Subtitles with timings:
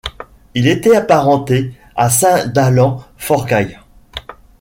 [0.55, 3.79] Il était apparenté à saint Dallan Forgaill.